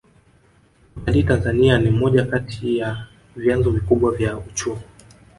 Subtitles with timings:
[0.97, 4.81] utalii tanzania ni moja kati ya vyanzo vikubwa vya uchumi